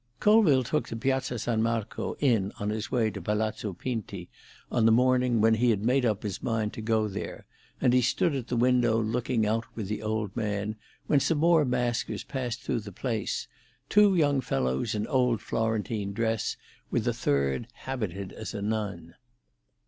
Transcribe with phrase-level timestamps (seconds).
[0.19, 4.29] Colville took the Piazza San Marco in on his way to Palazzo Pinti
[4.71, 7.45] on the morning when he had made up his mind to go there,
[7.79, 10.75] and he stood at the window looking out with the old man,
[11.05, 16.57] when some more maskers passed through the place—two young fellows in old Florentine dress,
[16.89, 19.13] with a third habited as a nun.